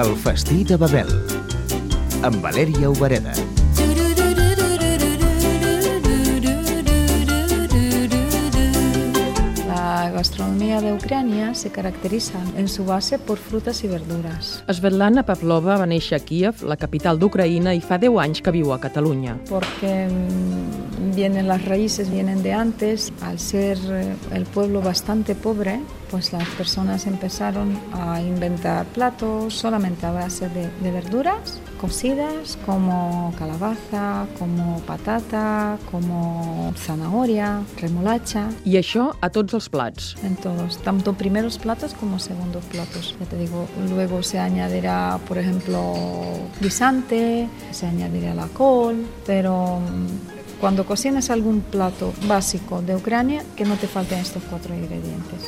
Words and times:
El 0.00 0.14
festí 0.16 0.62
de 0.64 0.78
Babel, 0.80 1.10
amb 2.24 2.40
Valèria 2.40 2.88
Obereda. 2.88 3.51
Gastronomía 10.22 10.80
de 10.80 10.92
Ucrania 10.92 11.52
se 11.52 11.72
caracteriza 11.72 12.38
en 12.56 12.68
su 12.68 12.84
base 12.84 13.18
por 13.18 13.38
frutas 13.38 13.82
y 13.82 13.88
verduras, 13.88 14.62
Svetlana 14.70 15.24
Pavlova 15.26 15.74
va 15.80 15.88
néixer 15.90 16.20
a 16.20 16.22
Kiev, 16.22 16.62
la 16.62 16.76
capital 16.78 17.18
d'Ucraïna, 17.18 17.74
i 17.74 17.82
fa 17.82 17.98
10 17.98 18.20
anys 18.22 18.38
que 18.38 18.54
viu 18.54 18.70
a 18.70 18.78
Catalunya. 18.78 19.34
porque 19.50 20.06
mm, 20.06 21.16
vienen 21.16 21.48
las 21.48 21.64
raíces 21.64 22.08
vienen 22.08 22.42
de 22.44 22.52
antes. 22.52 23.12
Al 23.20 23.40
ser 23.40 23.78
eh, 23.90 24.14
el 24.32 24.44
pueblo 24.44 24.80
bastante 24.80 25.34
pobre, 25.34 25.80
pues 26.10 26.32
las 26.32 26.46
personas 26.50 27.06
empezaron 27.06 27.78
a 27.92 28.20
inventar 28.20 28.86
platos 28.86 29.54
solamente 29.54 30.06
a 30.06 30.12
base 30.12 30.48
de, 30.48 30.70
de 30.82 30.90
verduras 30.92 31.60
cocidas, 31.80 32.56
como 32.64 33.34
calabaza, 33.36 34.26
como 34.38 34.78
patata, 34.86 35.78
como 35.90 36.72
zanahoria, 36.76 37.62
remolacha. 37.80 38.46
I 38.64 38.78
això 38.78 39.10
a 39.18 39.28
tots 39.34 39.58
els 39.58 39.66
plats. 39.68 40.11
en 40.23 40.35
todos, 40.35 40.77
tanto 40.83 41.13
primeros 41.13 41.57
platos 41.57 41.93
como 41.93 42.19
segundos 42.19 42.63
platos. 42.65 43.15
Ya 43.19 43.25
te 43.25 43.37
digo, 43.37 43.67
luego 43.89 44.23
se 44.23 44.39
añadirá, 44.39 45.19
por 45.27 45.37
ejemplo, 45.37 45.93
guisante, 46.61 47.47
se 47.71 47.85
añadirá 47.85 48.33
la 48.33 48.47
col, 48.47 49.05
pero 49.25 49.79
mm, 49.79 50.59
cuando 50.59 50.85
cocines 50.85 51.29
algún 51.29 51.61
plato 51.61 52.13
básico 52.27 52.81
de 52.81 52.95
Ucrania, 52.95 53.43
que 53.55 53.65
no 53.65 53.75
te 53.75 53.87
falten 53.87 54.19
estos 54.19 54.43
cuatro 54.49 54.73
ingredientes. 54.73 55.41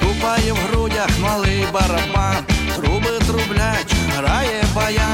Тупає 0.00 0.52
в 0.52 0.70
грудях 0.70 1.18
малий 1.20 1.66
барабан, 1.72 2.44
труби 2.76 3.18
трублять, 3.26 3.94
грає 4.16 4.62
баян. 4.74 5.05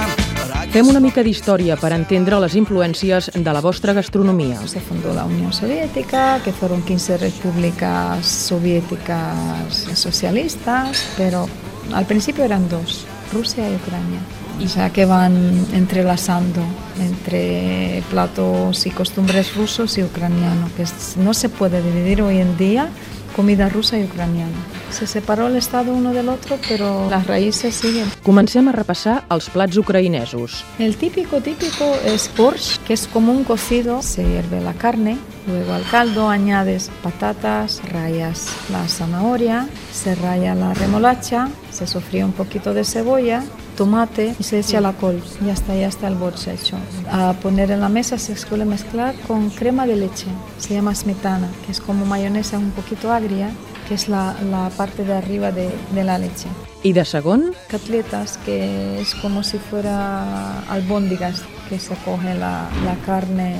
Fem 0.73 0.88
una 0.89 0.97
mica 0.97 1.21
d'història 1.21 1.75
per 1.77 1.91
entendre 1.93 2.39
les 2.41 2.55
influències 2.57 3.27
de 3.35 3.52
la 3.53 3.59
vostra 3.61 3.93
gastronomia. 3.93 4.57
Se 4.66 4.79
fundó 4.81 5.13
la 5.13 5.23
Unión 5.29 5.53
Soviética, 5.53 6.41
que 6.43 6.52
fueron 6.52 6.81
15 6.81 7.17
repúblicas 7.17 8.25
soviéticas 8.25 9.85
socialistas, 9.94 11.05
pero 11.16 11.45
al 11.94 12.07
principio 12.07 12.44
eran 12.44 12.67
dos, 12.69 13.05
Rusia 13.31 13.69
y 13.69 13.75
Ucrania. 13.75 14.19
O 14.66 14.67
sea 14.67 14.89
que 14.89 15.05
van 15.05 15.35
entrelazando 15.73 16.61
entre 16.99 18.01
platos 18.09 18.88
y 18.88 18.89
costumbres 18.89 19.55
rusos 19.55 19.99
y 19.99 20.03
ucranianos, 20.03 20.71
que 20.71 20.85
no 21.21 21.35
se 21.35 21.49
puede 21.49 21.83
dividir 21.83 22.23
hoy 22.23 22.39
en 22.39 22.57
día 22.57 22.89
comida 23.35 23.69
rusa 23.69 23.97
y 23.97 24.03
ucraniana. 24.03 24.57
Se 24.91 25.07
separó 25.07 25.47
el 25.47 25.55
Estado 25.55 25.93
uno 25.93 26.13
del 26.13 26.29
otro, 26.29 26.57
pero 26.69 27.09
las 27.09 27.27
raíces 27.27 27.75
siguen. 27.75 28.07
Comencem 28.23 28.69
a 28.69 28.71
repassar 28.71 29.23
els 29.33 29.49
plats 29.49 29.77
ucraïnesos. 29.77 30.63
El 30.79 30.95
típico 30.97 31.41
típico 31.41 31.95
es 32.05 32.29
borscht, 32.37 32.83
que 32.87 32.93
es 32.93 33.07
como 33.07 33.33
un 33.33 33.43
cocido. 33.43 34.01
Se 34.01 34.23
hierve 34.23 34.61
la 34.61 34.73
carne, 34.73 35.17
luego 35.47 35.73
al 35.73 35.83
caldo 35.89 36.30
añades 36.30 36.89
patatas, 37.02 37.81
rayas 37.91 38.47
la 38.72 38.88
zanahoria, 38.88 39.67
se 39.91 40.16
raya 40.16 40.55
la 40.55 40.73
remolacha, 40.73 41.50
se 41.72 41.88
sofría 41.88 42.25
un 42.25 42.33
poquito 42.33 42.73
de 42.73 42.83
cebolla, 42.83 43.44
tomate 43.77 44.35
y 44.39 44.44
se 44.44 44.59
echa 44.59 44.81
la 44.81 44.94
col. 44.94 45.22
Ya 45.45 45.53
está, 45.53 45.75
ya 45.75 45.88
está 45.88 46.08
el 46.08 46.16
borscht 46.16 46.47
hecho. 46.47 46.77
A 47.11 47.33
poner 47.33 47.72
en 47.72 47.80
la 47.80 47.89
mesa 47.89 48.17
se 48.17 48.35
suele 48.35 48.66
mezclar 48.66 49.16
con 49.27 49.50
crema 49.50 49.85
de 49.85 49.95
leche. 49.95 50.27
Se 50.58 50.73
llama 50.73 50.95
smetana, 50.95 51.50
que 51.66 51.72
es 51.72 51.81
como 51.81 52.05
mayonesa 52.05 52.57
un 52.57 52.72
poquito 52.72 53.11
agria, 53.11 53.50
que 53.88 53.95
es 53.95 54.07
la, 54.07 54.35
la 54.50 54.69
parte 54.69 55.03
de 55.03 55.13
arriba 55.13 55.52
de, 55.52 55.69
de 55.94 56.03
la 56.03 56.17
leche 56.17 56.47
I 56.83 56.94
de 56.94 57.05
segon, 57.05 57.53
catletas, 57.67 58.38
que 58.45 59.00
es 59.00 59.16
como 59.16 59.44
si 59.44 59.57
fuera 59.57 60.59
albóndigas, 60.69 61.44
que 61.69 61.79
se 61.79 61.96
coge 62.03 62.34
la, 62.35 62.69
la 62.85 62.96
carne 63.06 63.56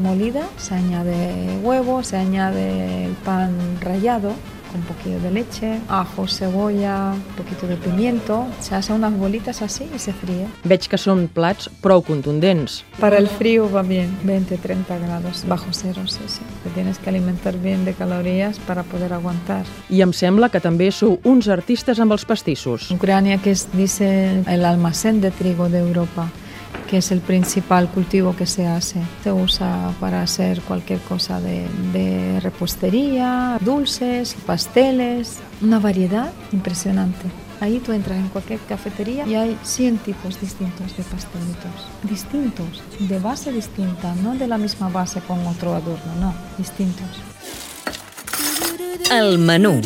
molida, 0.00 0.48
se 0.56 0.74
añade 0.74 1.58
huevo, 1.62 2.02
se 2.02 2.16
añade 2.16 3.04
el 3.06 3.12
pan 3.24 3.52
rallado 3.80 4.32
con 4.70 4.80
un 4.80 4.86
poquito 4.86 5.18
de 5.18 5.30
leche, 5.30 5.80
ajo, 5.88 6.28
cebolla, 6.28 7.12
un 7.14 7.34
poquito 7.36 7.66
de 7.66 7.76
pimiento, 7.76 8.46
se 8.60 8.74
hace 8.74 8.92
unas 8.92 9.12
bolitas 9.16 9.62
así 9.62 9.88
y 9.94 9.98
se 9.98 10.12
fríe. 10.12 10.46
veig 10.62 10.86
que 10.86 10.98
són 10.98 11.26
plats 11.26 11.68
prou 11.82 12.02
contundents. 12.06 12.84
Para 13.00 13.18
el 13.18 13.26
frío 13.26 13.66
va 13.70 13.82
bien, 13.82 14.14
20-30 14.24 15.00
grados, 15.02 15.42
bajo 15.48 15.72
cero, 15.72 16.06
sí, 16.06 16.22
sí. 16.26 16.40
Te 16.62 16.70
tienes 16.70 16.98
que 16.98 17.10
alimentar 17.10 17.58
bien 17.58 17.84
de 17.84 17.94
calorías 17.94 18.58
para 18.60 18.84
poder 18.84 19.12
aguantar. 19.12 19.64
I 19.90 20.02
em 20.02 20.12
sembla 20.12 20.48
que 20.48 20.60
també 20.60 20.92
sou 20.94 21.18
uns 21.24 21.48
artistes 21.48 21.98
amb 21.98 22.12
els 22.12 22.24
pastissos. 22.24 22.90
Ucrania, 22.94 23.38
que 23.38 23.50
es, 23.50 23.66
dice 23.72 24.44
el 24.46 24.64
almacén 24.64 25.20
de 25.20 25.32
trigo 25.32 25.68
de 25.68 25.80
Europa, 25.80 26.30
que 26.90 26.98
es 26.98 27.12
el 27.12 27.20
principal 27.20 27.88
cultivo 27.88 28.34
que 28.34 28.46
se 28.46 28.66
hace. 28.66 29.00
Se 29.22 29.30
usa 29.30 29.94
para 30.00 30.22
hacer 30.22 30.60
cualquier 30.62 30.98
cosa 30.98 31.40
de, 31.40 32.40
repostería, 32.42 33.58
dulces, 33.60 34.36
pasteles, 34.44 35.38
una 35.62 35.78
variedad 35.78 36.32
impresionante. 36.50 37.30
Ahí 37.60 37.78
tú 37.78 37.92
entras 37.92 38.18
en 38.18 38.28
cualquier 38.30 38.58
cafetería 38.60 39.24
y 39.24 39.36
hay 39.36 39.56
100 39.62 39.98
tipos 39.98 40.40
distintos 40.40 40.96
de 40.96 41.04
pastelitos. 41.04 41.86
Distintos, 42.02 42.82
de 42.98 43.18
base 43.20 43.52
distinta, 43.52 44.12
no 44.16 44.34
de 44.34 44.48
la 44.48 44.58
misma 44.58 44.88
base 44.88 45.20
con 45.20 45.46
otro 45.46 45.74
adorno, 45.74 46.14
no, 46.18 46.34
distintos. 46.58 47.06
El 49.12 49.38
menú. 49.38 49.80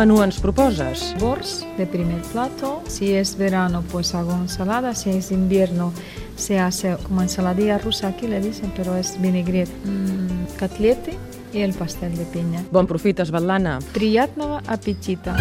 menú 0.00 0.22
ens 0.24 0.38
proposes? 0.40 1.14
Bors 1.20 1.66
de 1.76 1.86
primer 1.86 2.22
plato. 2.32 2.82
Si 2.88 3.12
es 3.12 3.36
verano, 3.36 3.82
pues 3.92 4.14
hago 4.14 4.32
ensalada. 4.32 4.94
Si 4.94 5.10
es 5.10 5.30
invierno, 5.30 5.92
se 6.36 6.58
hace 6.58 6.96
como 7.02 7.22
ensaladilla 7.22 7.78
rusa 7.78 8.08
aquí 8.08 8.26
le 8.26 8.40
dicen, 8.40 8.72
pero 8.76 8.96
es 8.96 9.20
vinaigrette, 9.20 9.72
mm, 9.84 10.58
котлеты 10.58 11.14
y 11.52 11.60
el 11.60 11.74
pastel 11.74 12.16
de 12.16 12.24
piña. 12.24 12.64
Bon 12.70 12.86
profit, 12.86 13.20
Svetlana. 13.22 13.78
Приятного 13.92 14.60
аппетита! 14.66 15.36